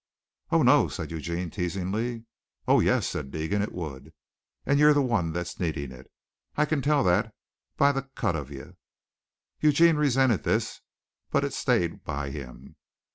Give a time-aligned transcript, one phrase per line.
[0.49, 2.25] "Oh, no," said Eugene teasingly.
[2.67, 4.11] "Oh, yes," said Deegan, "it would.
[4.65, 6.09] An' yere the wan that's needin' it.
[6.57, 7.31] I can tell that
[7.77, 8.63] by the cut av ye."
[9.59, 10.81] Eugene resented this
[11.29, 12.77] but it stayed by him.